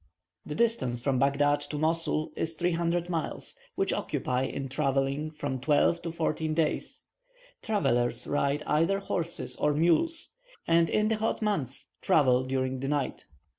[0.47, 6.01] The distance from Baghdad to Mosul is 300 miles, which occupy in travelling from twelve
[6.01, 7.01] to fourteen days.
[7.61, 10.33] Travellers ride either horses or mules,
[10.67, 13.25] and in the hot months travel during the night.